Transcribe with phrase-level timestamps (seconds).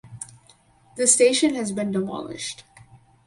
[0.97, 2.63] The station has been demolished.